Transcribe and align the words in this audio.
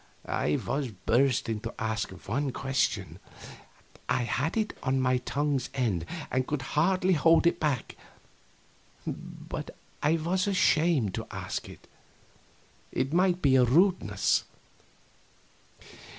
I 0.25 0.55
was 0.65 0.87
bursting 0.87 1.59
to 1.59 1.75
ask 1.77 2.09
one 2.27 2.51
question 2.51 3.19
I 4.09 4.23
had 4.23 4.57
it 4.57 4.75
on 4.81 4.99
my 4.99 5.19
tongue's 5.19 5.69
end 5.75 6.07
and 6.31 6.47
could 6.47 6.63
hardly 6.73 7.13
hold 7.13 7.45
it 7.45 7.59
back 7.59 7.95
but 9.05 9.77
I 10.01 10.15
was 10.15 10.47
ashamed 10.47 11.13
to 11.13 11.27
ask 11.29 11.69
it; 11.69 11.87
it 12.91 13.13
might 13.13 13.43
be 13.43 13.55
a 13.55 13.63
rudeness. 13.63 14.45